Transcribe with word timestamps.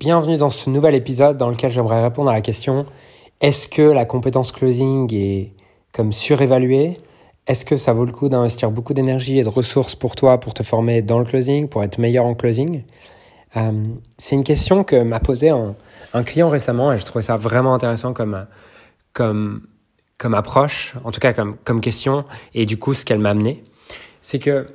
Bienvenue 0.00 0.36
dans 0.36 0.50
ce 0.50 0.70
nouvel 0.70 0.94
épisode 0.94 1.38
dans 1.38 1.50
lequel 1.50 1.72
j'aimerais 1.72 2.00
répondre 2.00 2.30
à 2.30 2.32
la 2.32 2.40
question 2.40 2.86
est-ce 3.40 3.66
que 3.66 3.82
la 3.82 4.04
compétence 4.04 4.52
closing 4.52 5.12
est 5.12 5.52
comme 5.92 6.12
surévaluée? 6.12 6.96
Est-ce 7.48 7.64
que 7.64 7.76
ça 7.76 7.94
vaut 7.94 8.04
le 8.04 8.12
coup 8.12 8.28
d'investir 8.28 8.70
beaucoup 8.70 8.94
d'énergie 8.94 9.40
et 9.40 9.42
de 9.42 9.48
ressources 9.48 9.96
pour 9.96 10.14
toi 10.14 10.38
pour 10.38 10.54
te 10.54 10.62
former 10.62 11.02
dans 11.02 11.18
le 11.18 11.24
closing, 11.24 11.68
pour 11.68 11.82
être 11.82 11.98
meilleur 11.98 12.26
en 12.26 12.36
closing? 12.36 12.84
Euh, 13.56 13.72
C'est 14.18 14.36
une 14.36 14.44
question 14.44 14.84
que 14.84 15.02
m'a 15.02 15.18
posée 15.18 15.50
un, 15.50 16.22
client 16.22 16.48
récemment 16.48 16.92
et 16.92 16.98
je 16.98 17.04
trouvais 17.04 17.22
ça 17.22 17.36
vraiment 17.36 17.74
intéressant 17.74 18.12
comme, 18.12 18.46
comme, 19.12 19.62
comme 20.16 20.34
approche, 20.34 20.94
en 21.02 21.10
tout 21.10 21.18
cas 21.18 21.32
comme, 21.32 21.56
comme 21.64 21.80
question, 21.80 22.24
et 22.54 22.66
du 22.66 22.78
coup 22.78 22.94
ce 22.94 23.04
qu'elle 23.04 23.18
m'a 23.18 23.30
amené. 23.30 23.64
C'est 24.22 24.38
que 24.38 24.68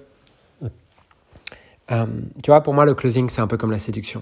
euh, 1.92 2.06
tu 2.44 2.52
vois, 2.52 2.60
pour 2.60 2.74
moi, 2.74 2.84
le 2.84 2.94
closing, 2.94 3.30
c'est 3.30 3.42
un 3.42 3.48
peu 3.48 3.58
comme 3.58 3.72
la 3.72 3.80
séduction. 3.80 4.22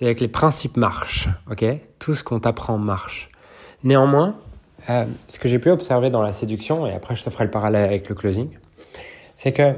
C'est-à-dire 0.00 0.16
que 0.16 0.24
les 0.24 0.28
principes 0.28 0.78
marchent, 0.78 1.28
ok? 1.50 1.62
Tout 1.98 2.14
ce 2.14 2.24
qu'on 2.24 2.40
t'apprend 2.40 2.78
marche. 2.78 3.28
Néanmoins, 3.84 4.34
euh, 4.88 5.04
ce 5.28 5.38
que 5.38 5.46
j'ai 5.46 5.58
pu 5.58 5.68
observer 5.68 6.08
dans 6.08 6.22
la 6.22 6.32
séduction, 6.32 6.86
et 6.86 6.94
après 6.94 7.14
je 7.14 7.22
te 7.22 7.28
ferai 7.28 7.44
le 7.44 7.50
parallèle 7.50 7.84
avec 7.84 8.08
le 8.08 8.14
closing, 8.14 8.48
c'est 9.34 9.52
que 9.52 9.74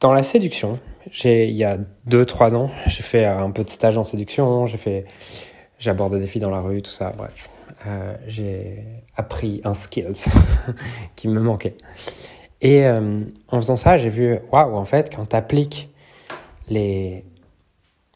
dans 0.00 0.12
la 0.12 0.22
séduction, 0.22 0.78
il 1.24 1.50
y 1.52 1.64
a 1.64 1.78
2-3 2.06 2.54
ans, 2.54 2.70
j'ai 2.86 3.02
fait 3.02 3.24
un 3.24 3.50
peu 3.50 3.64
de 3.64 3.70
stage 3.70 3.96
en 3.96 4.04
séduction, 4.04 4.66
j'ai 4.66 4.76
fait, 4.76 5.06
j'aborde 5.78 6.18
des 6.18 6.26
filles 6.26 6.42
dans 6.42 6.50
la 6.50 6.60
rue, 6.60 6.82
tout 6.82 6.90
ça, 6.90 7.14
bref. 7.16 7.48
Euh, 7.86 8.14
j'ai 8.26 8.84
appris 9.16 9.62
un 9.64 9.72
skills 9.72 10.24
qui 11.16 11.28
me 11.28 11.40
manquait. 11.40 11.78
Et 12.60 12.84
euh, 12.84 13.20
en 13.48 13.56
faisant 13.58 13.76
ça, 13.76 13.96
j'ai 13.96 14.10
vu, 14.10 14.38
waouh, 14.52 14.76
en 14.76 14.84
fait, 14.84 15.14
quand 15.14 15.30
tu 15.30 15.36
appliques 15.36 15.88
les 16.68 17.24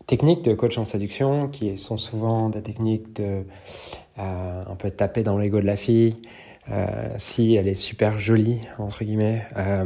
techniques 0.06 0.42
de 0.42 0.54
coach 0.54 0.78
en 0.78 0.84
séduction, 0.84 1.48
qui 1.48 1.76
sont 1.76 1.96
souvent 1.96 2.48
des 2.48 2.62
techniques 2.62 3.14
de 3.14 3.44
euh, 4.18 4.62
un 4.68 4.74
peu 4.74 4.90
taper 4.90 5.22
dans 5.22 5.38
l'ego 5.38 5.60
de 5.60 5.66
la 5.66 5.76
fille, 5.76 6.20
euh, 6.70 6.86
si 7.16 7.54
elle 7.54 7.68
est 7.68 7.74
super 7.74 8.18
jolie, 8.18 8.60
entre 8.78 9.04
guillemets, 9.04 9.42
euh, 9.56 9.84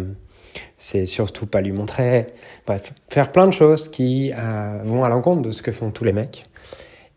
c'est 0.79 1.07
surtout 1.07 1.47
pas 1.47 1.61
lui 1.61 1.73
montrer. 1.73 2.35
Bref, 2.67 2.93
faire 3.09 3.33
plein 3.33 3.47
de 3.47 3.53
choses 3.53 3.89
qui 3.89 4.33
vont 4.85 5.05
à 5.05 5.09
l'encontre 5.09 5.43
de 5.43 5.51
ce 5.51 5.63
que 5.63 5.73
font 5.73 5.91
tous 5.91 6.05
les 6.05 6.13
mecs 6.13 6.47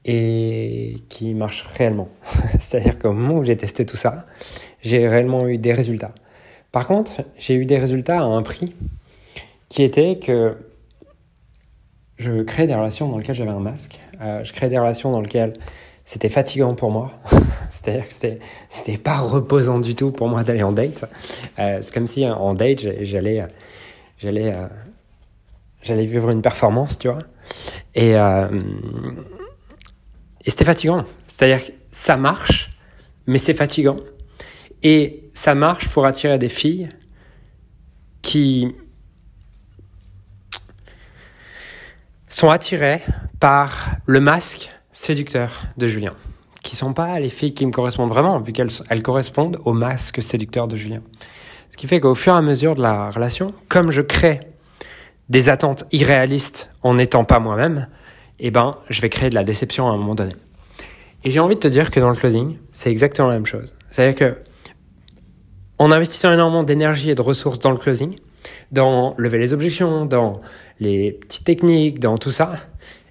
et 0.05 0.95
qui 1.09 1.33
marchent 1.33 1.65
réellement. 1.77 2.09
C'est-à-dire 2.59 2.99
qu'au 2.99 3.11
moment 3.11 3.39
où 3.39 3.43
j'ai 3.43 3.57
testé 3.57 3.85
tout 3.85 3.97
ça, 3.97 4.25
j'ai 4.81 5.07
réellement 5.07 5.47
eu 5.47 5.57
des 5.57 5.73
résultats. 5.73 6.13
Par 6.71 6.87
contre, 6.87 7.23
j'ai 7.37 7.55
eu 7.55 7.65
des 7.65 7.77
résultats 7.77 8.19
à 8.19 8.23
un 8.23 8.41
prix 8.43 8.73
qui 9.69 9.83
était 9.83 10.19
que 10.19 10.55
je 12.19 12.43
créais 12.43 12.67
des 12.67 12.75
relations 12.75 13.07
dans 13.07 13.17
lesquelles 13.17 13.35
j'avais 13.35 13.49
un 13.49 13.59
masque. 13.59 13.99
Euh, 14.21 14.43
je 14.43 14.53
créais 14.53 14.69
des 14.69 14.77
relations 14.77 15.11
dans 15.11 15.21
lesquelles 15.21 15.53
c'était 16.03 16.29
fatigant 16.29 16.75
pour 16.75 16.91
moi. 16.91 17.13
C'est-à-dire 17.69 18.07
que 18.07 18.13
c'était, 18.13 18.39
c'était 18.67 18.97
pas 18.97 19.19
reposant 19.19 19.79
du 19.79 19.95
tout 19.95 20.11
pour 20.11 20.27
moi 20.27 20.43
d'aller 20.43 20.63
en 20.63 20.73
date. 20.73 21.05
Euh, 21.57 21.79
c'est 21.81 21.93
comme 21.93 22.07
si 22.07 22.27
en 22.27 22.53
date, 22.53 22.79
j'allais, 23.01 23.47
j'allais, 24.17 24.53
euh, 24.53 24.67
j'allais 25.81 26.05
vivre 26.05 26.29
une 26.29 26.41
performance, 26.41 26.99
tu 26.99 27.07
vois. 27.07 27.19
Et, 27.95 28.11
et 28.11 30.49
c'était 30.49 30.65
fatigant. 30.65 31.05
C'est-à-dire 31.27 31.65
que 31.65 31.71
ça 31.91 32.17
marche, 32.17 32.69
mais 33.27 33.37
c'est 33.37 33.53
fatigant. 33.53 33.97
Et 34.83 35.29
ça 35.33 35.55
marche 35.55 35.89
pour 35.89 36.05
attirer 36.05 36.37
des 36.37 36.49
filles 36.49 36.89
qui 38.21 38.75
sont 42.29 42.51
attirées 42.51 43.01
par 43.39 43.89
le 44.05 44.19
masque 44.19 44.71
séducteur 44.91 45.63
de 45.77 45.87
Julien, 45.87 46.13
qui 46.63 46.75
sont 46.75 46.93
pas 46.93 47.19
les 47.19 47.29
filles 47.29 47.53
qui 47.53 47.65
me 47.65 47.71
correspondent 47.71 48.09
vraiment, 48.09 48.39
vu 48.39 48.53
qu'elles 48.53 48.69
elles 48.89 49.01
correspondent 49.01 49.59
au 49.65 49.73
masque 49.73 50.21
séducteur 50.21 50.67
de 50.67 50.75
Julien. 50.75 51.01
Ce 51.69 51.77
qui 51.77 51.87
fait 51.87 51.99
qu'au 51.99 52.15
fur 52.15 52.33
et 52.33 52.37
à 52.37 52.41
mesure 52.41 52.75
de 52.75 52.81
la 52.81 53.09
relation, 53.09 53.53
comme 53.67 53.91
je 53.91 54.01
crée 54.01 54.39
des 55.29 55.49
attentes 55.49 55.85
irréalistes 55.91 56.71
en 56.81 56.95
n'étant 56.95 57.23
pas 57.23 57.39
moi-même, 57.39 57.87
eh 58.39 58.51
ben, 58.51 58.77
je 58.89 59.01
vais 59.01 59.09
créer 59.09 59.29
de 59.29 59.35
la 59.35 59.43
déception 59.43 59.87
à 59.87 59.91
un 59.91 59.97
moment 59.97 60.15
donné. 60.15 60.33
Et 61.23 61.31
j'ai 61.31 61.39
envie 61.39 61.55
de 61.55 61.59
te 61.59 61.67
dire 61.67 61.91
que 61.91 61.99
dans 61.99 62.09
le 62.09 62.15
closing, 62.15 62.57
c'est 62.71 62.89
exactement 62.89 63.27
la 63.27 63.35
même 63.35 63.45
chose. 63.45 63.73
C'est-à-dire 63.89 64.15
que 64.15 64.37
en 65.77 65.91
investissant 65.91 66.31
énormément 66.31 66.63
d'énergie 66.63 67.09
et 67.09 67.15
de 67.15 67.21
ressources 67.21 67.59
dans 67.59 67.71
le 67.71 67.77
closing, 67.77 68.15
dans 68.71 69.15
lever 69.17 69.39
les 69.39 69.53
objections, 69.53 70.05
dans 70.05 70.41
les 70.79 71.11
petites 71.11 71.45
techniques, 71.45 71.99
dans 71.99 72.17
tout 72.17 72.31
ça, 72.31 72.53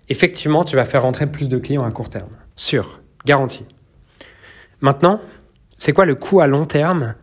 effectivement, 0.09 0.65
tu 0.65 0.77
vas 0.77 0.85
faire 0.85 1.03
rentrer 1.03 1.27
plus 1.27 1.49
de 1.49 1.59
clients 1.59 1.85
à 1.85 1.91
court 1.91 2.09
terme. 2.09 2.31
Sûr, 2.57 3.01
garanti. 3.25 3.65
Maintenant, 4.81 5.21
c'est 5.79 5.93
quoi 5.93 6.05
le 6.05 6.15
coût 6.15 6.41
à 6.41 6.47
long 6.47 6.67
terme 6.67 7.15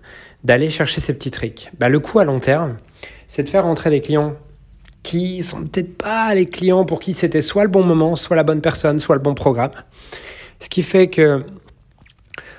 d'aller 0.43 0.69
chercher 0.69 1.01
ces 1.01 1.13
petits 1.13 1.31
tricks? 1.31 1.71
Bah, 1.79 1.89
Le 1.89 1.99
coût 1.99 2.19
à 2.19 2.25
long 2.25 2.39
terme, 2.39 2.77
c'est 3.27 3.43
de 3.43 3.49
faire 3.49 3.63
rentrer 3.63 3.89
des 3.89 4.01
clients 4.01 4.35
qui 5.03 5.43
sont 5.43 5.63
peut-être 5.63 5.97
pas 5.97 6.33
les 6.33 6.47
clients 6.47 6.83
pour 6.83 6.99
qui 6.99 7.13
c'était 7.13 7.41
soit 7.41 7.63
le 7.63 7.69
bon 7.69 7.83
moment, 7.83 8.15
soit 8.15 8.35
la 8.35 8.43
bonne 8.43 8.61
personne, 8.61 8.99
soit 8.99 9.15
le 9.15 9.21
bon 9.21 9.35
programme. 9.35 9.71
Ce 10.59 10.67
qui 10.67 10.83
fait 10.83 11.07
que, 11.07 11.43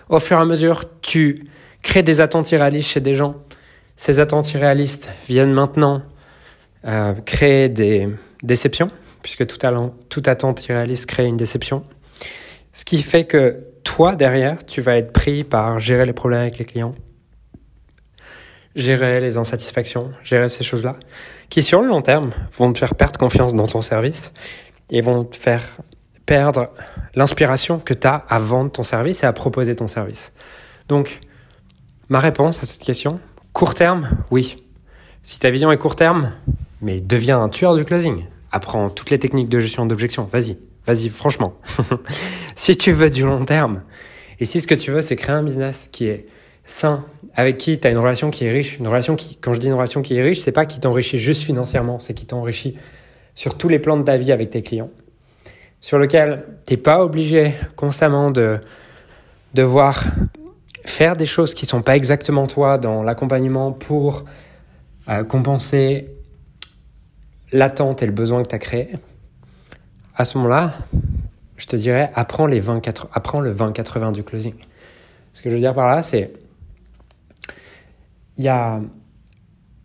au 0.08 0.20
fur 0.20 0.38
et 0.38 0.40
à 0.40 0.44
mesure, 0.44 0.84
tu 1.00 1.48
crée 1.82 2.02
des 2.02 2.20
attentes 2.20 2.50
irréalistes 2.52 2.90
chez 2.90 3.00
des 3.00 3.14
gens. 3.14 3.36
Ces 3.96 4.20
attentes 4.20 4.52
irréalistes 4.52 5.10
viennent 5.28 5.52
maintenant 5.52 6.02
euh, 6.84 7.14
créer 7.24 7.68
des 7.68 8.08
déceptions, 8.42 8.90
puisque 9.22 9.46
tout, 9.46 9.58
allant, 9.66 9.94
toute 10.08 10.28
attente 10.28 10.66
irréaliste 10.66 11.06
crée 11.06 11.26
une 11.26 11.36
déception. 11.36 11.84
Ce 12.72 12.84
qui 12.84 13.02
fait 13.02 13.24
que 13.24 13.64
toi, 13.84 14.14
derrière, 14.14 14.64
tu 14.64 14.80
vas 14.80 14.96
être 14.96 15.12
pris 15.12 15.44
par 15.44 15.78
gérer 15.78 16.04
les 16.04 16.12
problèmes 16.12 16.40
avec 16.40 16.58
les 16.58 16.64
clients, 16.64 16.94
gérer 18.74 19.20
les 19.20 19.38
insatisfactions, 19.38 20.10
gérer 20.22 20.48
ces 20.48 20.62
choses-là, 20.62 20.96
qui 21.48 21.62
sur 21.62 21.80
le 21.80 21.88
long 21.88 22.02
terme 22.02 22.30
vont 22.52 22.72
te 22.72 22.78
faire 22.78 22.94
perdre 22.94 23.18
confiance 23.18 23.54
dans 23.54 23.66
ton 23.66 23.80
service 23.80 24.32
et 24.90 25.00
vont 25.00 25.24
te 25.24 25.36
faire 25.36 25.62
perdre 26.26 26.66
l'inspiration 27.14 27.78
que 27.78 27.94
tu 27.94 28.06
as 28.06 28.16
à 28.28 28.38
vendre 28.38 28.70
ton 28.70 28.82
service 28.82 29.22
et 29.22 29.26
à 29.26 29.32
proposer 29.32 29.74
ton 29.74 29.88
service. 29.88 30.32
Donc, 30.88 31.20
Ma 32.08 32.20
réponse 32.20 32.62
à 32.62 32.66
cette 32.66 32.84
question, 32.84 33.18
court 33.56 33.74
terme, 33.74 34.10
oui. 34.30 34.62
Si 35.22 35.40
ta 35.40 35.48
vision 35.48 35.72
est 35.72 35.78
court 35.78 35.96
terme, 35.96 36.34
mais 36.82 37.00
deviens 37.00 37.40
un 37.40 37.48
tueur 37.48 37.74
du 37.74 37.86
closing. 37.86 38.26
Apprends 38.52 38.90
toutes 38.90 39.08
les 39.08 39.18
techniques 39.18 39.48
de 39.48 39.60
gestion 39.60 39.86
d'objection. 39.86 40.28
Vas-y, 40.30 40.58
vas-y, 40.86 41.08
franchement. 41.08 41.54
si 42.54 42.76
tu 42.76 42.92
veux 42.92 43.08
du 43.08 43.24
long 43.24 43.46
terme, 43.46 43.80
et 44.40 44.44
si 44.44 44.60
ce 44.60 44.66
que 44.66 44.74
tu 44.74 44.90
veux, 44.90 45.00
c'est 45.00 45.16
créer 45.16 45.34
un 45.34 45.42
business 45.42 45.88
qui 45.90 46.06
est 46.06 46.26
sain, 46.66 47.06
avec 47.34 47.56
qui 47.56 47.80
tu 47.80 47.88
as 47.88 47.90
une 47.90 47.96
relation 47.96 48.30
qui 48.30 48.44
est 48.44 48.52
riche, 48.52 48.78
une 48.78 48.88
relation 48.88 49.16
qui, 49.16 49.36
quand 49.36 49.54
je 49.54 49.58
dis 49.58 49.68
une 49.68 49.72
relation 49.72 50.02
qui 50.02 50.18
est 50.18 50.22
riche, 50.22 50.40
c'est 50.40 50.52
pas 50.52 50.66
qui 50.66 50.78
t'enrichit 50.78 51.16
juste 51.16 51.42
financièrement, 51.42 51.98
c'est 51.98 52.12
qui 52.12 52.26
t'enrichit 52.26 52.76
sur 53.34 53.56
tous 53.56 53.70
les 53.70 53.78
plans 53.78 53.96
de 53.96 54.02
ta 54.02 54.18
vie 54.18 54.32
avec 54.32 54.50
tes 54.50 54.60
clients, 54.60 54.90
sur 55.80 55.96
lequel 55.98 56.44
t'es 56.66 56.76
pas 56.76 57.02
obligé 57.02 57.54
constamment 57.74 58.30
de 58.30 58.58
devoir 59.54 60.04
faire 60.88 61.16
des 61.16 61.26
choses 61.26 61.54
qui 61.54 61.66
sont 61.66 61.82
pas 61.82 61.96
exactement 61.96 62.46
toi 62.46 62.78
dans 62.78 63.02
l'accompagnement 63.02 63.72
pour 63.72 64.24
euh, 65.08 65.24
compenser 65.24 66.08
l'attente 67.52 68.02
et 68.02 68.06
le 68.06 68.12
besoin 68.12 68.42
que 68.42 68.48
tu 68.48 68.54
as 68.54 68.58
créé, 68.58 68.90
à 70.14 70.24
ce 70.24 70.38
moment-là, 70.38 70.74
je 71.56 71.66
te 71.66 71.76
dirais, 71.76 72.10
apprends, 72.14 72.46
les 72.46 72.60
20, 72.60 72.82
apprends 73.12 73.40
le 73.40 73.54
20-80 73.54 74.12
du 74.12 74.22
closing. 74.22 74.54
Ce 75.32 75.42
que 75.42 75.50
je 75.50 75.54
veux 75.54 75.60
dire 75.60 75.74
par 75.74 75.88
là, 75.88 76.02
c'est. 76.02 76.32
Il 78.38 78.44
y 78.44 78.48
a. 78.48 78.80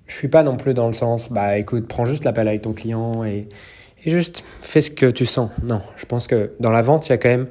Je 0.08 0.14
suis 0.16 0.28
pas 0.28 0.44
non 0.44 0.58
plus 0.58 0.74
dans 0.74 0.88
le 0.88 0.94
sens, 0.94 1.30
bah 1.30 1.58
écoute, 1.58 1.88
prends 1.88 2.06
juste 2.06 2.26
l'appel 2.26 2.48
avec 2.48 2.64
ton 2.64 2.74
client 2.74 3.24
et, 3.24 3.48
et, 4.04 4.12
juste 4.12 4.44
fais 4.62 4.82
ce 4.82 4.92
que 4.92 5.06
tu 5.06 5.26
sens. 5.26 5.52
Non, 5.64 5.82
je 5.96 6.06
pense 6.06 6.28
que 6.28 6.52
dans 6.60 6.72
la 6.72 6.82
vente, 6.82 7.08
il 7.08 7.12
y 7.12 7.14
a 7.14 7.18
quand 7.18 7.30
même 7.30 7.48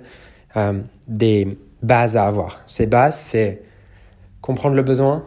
euh, 0.57 0.79
des 1.09 1.57
bases 1.83 2.17
à 2.17 2.27
avoir. 2.27 2.61
Ces 2.67 2.87
bases, 2.87 3.19
c'est 3.19 3.63
comprendre 4.41 4.77
le 4.77 4.83
besoin, 4.83 5.25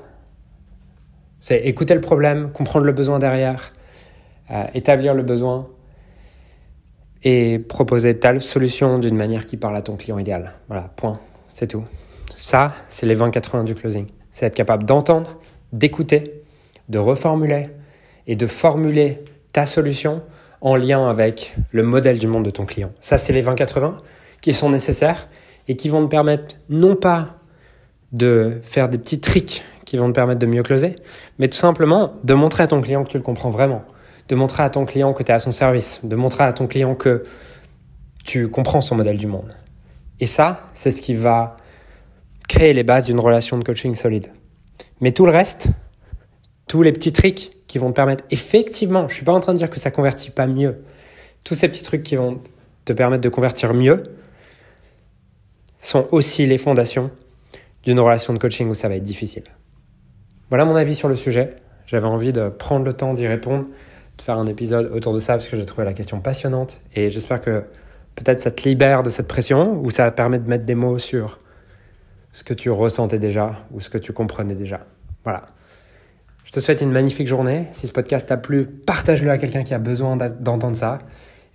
c'est 1.39 1.59
écouter 1.65 1.94
le 1.94 2.01
problème, 2.01 2.51
comprendre 2.51 2.85
le 2.85 2.91
besoin 2.91 3.19
derrière, 3.19 3.73
euh, 4.51 4.63
établir 4.73 5.13
le 5.13 5.23
besoin 5.23 5.65
et 7.23 7.59
proposer 7.59 8.19
telle 8.19 8.41
solution 8.41 9.00
d'une 9.00 9.15
manière 9.15 9.45
qui 9.45 9.57
parle 9.57 9.75
à 9.75 9.81
ton 9.81 9.95
client 9.95 10.17
idéal. 10.17 10.53
Voilà, 10.67 10.89
point, 10.95 11.19
c'est 11.53 11.67
tout. 11.67 11.83
Ça, 12.35 12.73
c'est 12.89 13.06
les 13.06 13.15
20-80 13.15 13.63
du 13.63 13.75
closing. 13.75 14.07
C'est 14.31 14.45
être 14.45 14.56
capable 14.56 14.85
d'entendre, 14.85 15.39
d'écouter, 15.71 16.44
de 16.89 16.97
reformuler 16.97 17.69
et 18.27 18.35
de 18.35 18.47
formuler 18.47 19.23
ta 19.53 19.65
solution 19.65 20.21
en 20.61 20.75
lien 20.75 21.07
avec 21.07 21.56
le 21.71 21.83
modèle 21.83 22.19
du 22.19 22.27
monde 22.27 22.45
de 22.45 22.49
ton 22.49 22.65
client. 22.65 22.91
Ça, 23.01 23.17
c'est 23.17 23.33
les 23.33 23.44
20-80 23.44 23.95
qui 24.41 24.53
sont 24.53 24.69
nécessaires 24.69 25.27
et 25.68 25.75
qui 25.75 25.89
vont 25.89 26.04
te 26.04 26.10
permettre 26.10 26.56
non 26.69 26.95
pas 26.95 27.38
de 28.12 28.60
faire 28.62 28.89
des 28.89 28.98
petits 28.98 29.19
tricks 29.19 29.63
qui 29.86 29.98
vont 29.98 30.07
te 30.07 30.13
permettre 30.13 30.39
de 30.39 30.45
mieux 30.45 30.63
closer, 30.63 30.95
mais 31.39 31.48
tout 31.48 31.57
simplement 31.57 32.13
de 32.24 32.33
montrer 32.33 32.63
à 32.63 32.68
ton 32.68 32.81
client 32.81 33.04
que 33.04 33.10
tu 33.10 33.18
le 33.18 33.24
comprends 33.24 33.50
vraiment, 33.50 33.83
de 34.30 34.36
montrer 34.36 34.63
à 34.63 34.69
ton 34.69 34.86
client 34.86 35.13
que 35.13 35.24
tu 35.24 35.31
es 35.31 35.36
à 35.36 35.39
son 35.39 35.51
service, 35.51 36.00
de 36.04 36.15
montrer 36.15 36.44
à 36.44 36.54
ton 36.54 36.68
client 36.68 36.95
que 36.95 37.24
tu 38.24 38.48
comprends 38.48 38.81
son 38.81 38.95
modèle 38.95 39.18
du 39.18 39.27
monde. 39.27 39.54
Et 40.19 40.25
ça, 40.25 40.69
c'est 40.74 40.92
ce 40.92 41.01
qui 41.01 41.15
va 41.15 41.57
créer 42.48 42.74
les 42.74 42.83
bases 42.83 43.06
d'une 43.06 43.19
relation 43.19 43.57
de 43.57 43.63
coaching 43.63 43.95
solide. 43.95 44.27
Mais 45.01 45.12
tout 45.12 45.25
le 45.25 45.31
reste, 45.31 45.68
tous 46.68 46.81
les 46.81 46.94
petits 46.94 47.12
tricks 47.12 47.51
qui 47.68 47.77
vont 47.77 47.89
te 47.89 47.95
permettre, 47.95 48.24
effectivement, 48.30 49.07
je 49.07 49.16
suis 49.16 49.25
pas 49.25 49.33
en 49.33 49.39
train 49.39 49.54
de 49.54 49.57
dire 49.57 49.69
que 49.69 49.80
ça 49.80 49.92
convertit 49.92 50.31
pas 50.31 50.48
mieux, 50.48 50.83
tous 51.44 51.56
ces 51.56 51.68
petits 51.68 51.83
trucs 51.83 52.04
qui 52.04 52.16
vont 52.16 52.42
te 52.86 52.94
permettre 52.94 53.21
de 53.21 53.30
convertir 53.30 53.74
mieux 53.74 54.04
sont 55.88 56.07
aussi 56.12 56.45
les 56.45 56.57
fondations 56.57 57.12
d'une 57.83 58.00
relation 58.00 58.33
de 58.33 58.39
coaching 58.39 58.69
où 58.69 58.75
ça 58.75 58.88
va 58.88 58.95
être 58.95 59.03
difficile. 59.03 59.44
Voilà 60.50 60.65
mon 60.65 60.75
avis 60.75 60.95
sur 60.95 61.09
le 61.09 61.15
sujet. 61.15 61.56
J'avais 61.85 62.07
envie 62.07 62.31
de 62.31 62.50
prendre 62.50 62.85
le 62.85 62.94
temps 62.94 63.13
d'y 63.13 63.27
répondre, 63.27 63.65
de 64.18 64.21
faire 64.21 64.38
un 64.38 64.47
épisode 64.47 64.91
autour 64.94 65.13
de 65.13 65.19
ça 65.19 65.33
parce 65.33 65.47
que 65.47 65.57
j'ai 65.57 65.65
trouvé 65.65 65.85
la 65.85 65.94
question 65.94 66.21
passionnante 66.21 66.81
et 66.95 67.09
j'espère 67.09 67.41
que 67.41 67.65
peut-être 68.15 68.39
ça 68.39 68.51
te 68.51 68.68
libère 68.68 69.03
de 69.03 69.09
cette 69.09 69.27
pression 69.27 69.81
ou 69.83 69.91
ça 69.91 70.09
permet 70.12 70.39
de 70.39 70.47
mettre 70.47 70.65
des 70.65 70.75
mots 70.75 70.97
sur 70.97 71.39
ce 72.31 72.44
que 72.44 72.53
tu 72.53 72.69
ressentais 72.69 73.19
déjà 73.19 73.51
ou 73.71 73.80
ce 73.80 73.89
que 73.89 73.97
tu 73.97 74.13
comprenais 74.13 74.56
déjà. 74.56 74.85
Voilà. 75.24 75.44
Je 76.45 76.51
te 76.51 76.59
souhaite 76.59 76.81
une 76.81 76.91
magnifique 76.91 77.27
journée. 77.27 77.68
Si 77.74 77.88
ce 77.88 77.91
podcast 77.91 78.27
t'a 78.27 78.38
plu, 78.38 78.65
partage-le 78.65 79.31
à 79.31 79.38
quelqu'un 79.38 79.63
qui 79.63 79.74
a 79.74 79.80
besoin 79.80 80.15
d'entendre 80.15 80.75
ça. 80.75 81.00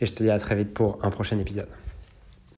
Et 0.00 0.06
je 0.06 0.12
te 0.12 0.22
dis 0.22 0.30
à 0.30 0.38
très 0.38 0.54
vite 0.54 0.74
pour 0.74 0.98
un 1.02 1.10
prochain 1.10 1.38
épisode. 1.38 1.68